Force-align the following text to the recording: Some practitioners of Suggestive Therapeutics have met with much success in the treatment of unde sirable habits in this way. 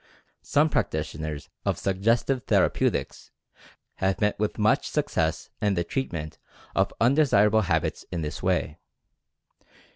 Some 0.41 0.69
practitioners 0.69 1.47
of 1.63 1.77
Suggestive 1.77 2.45
Therapeutics 2.45 3.29
have 3.97 4.19
met 4.19 4.39
with 4.39 4.57
much 4.57 4.89
success 4.89 5.51
in 5.61 5.75
the 5.75 5.83
treatment 5.83 6.39
of 6.73 6.91
unde 6.99 7.19
sirable 7.19 7.65
habits 7.65 8.03
in 8.11 8.23
this 8.23 8.41
way. 8.41 8.79